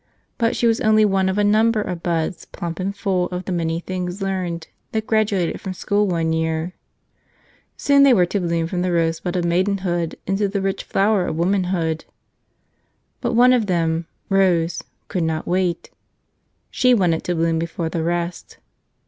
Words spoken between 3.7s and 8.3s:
things learned, that graduated from school one year. Soon they were